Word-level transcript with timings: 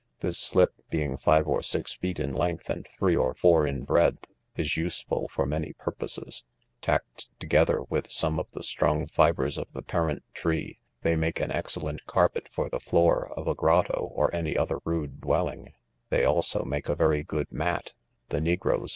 This 0.21 0.39
slip, 0.39 0.73
oeing 0.91 1.21
five 1.21 1.47
or 1.47 1.61
six 1.61 1.93
feet 1.93 2.19
in 2.19 2.33
length 2.33 2.71
and 2.71 2.87
three 2.87 3.15
or 3.15 3.35
four 3.35 3.67
in 3.67 3.83
breadth, 3.83 4.25
is 4.55 4.75
useful 4.75 5.27
for 5.27 5.45
many 5.45 5.73
purposes. 5.73 6.43
Tacked 6.81 7.29
together 7.39 7.83
with 7.83 8.09
some 8.09 8.39
of 8.39 8.49
the 8.53 8.63
strong 8.63 9.05
fibres 9.05 9.59
of 9.59 9.67
the 9.73 9.83
parent 9.83 10.23
tree 10.33 10.79
8,, 11.03 11.03
they 11.03 11.15
make 11.15 11.39
an 11.39 11.51
ex 11.51 11.77
cellent 11.77 12.03
carpet 12.07 12.47
for 12.51 12.67
the 12.67 12.79
floor 12.79 13.31
of 13.37 13.47
a 13.47 13.53
grotto 13.53 14.09
or 14.15 14.33
any 14.33 14.57
other 14.57 14.79
rude 14.85 15.21
dwelling; 15.21 15.71
they 16.09 16.25
also 16.25 16.63
make 16.63 16.89
a 16.89 16.95
very 16.95 17.21
good 17.21 17.51
mat. 17.51 17.93
The 18.29 18.41
negroes. 18.41 18.89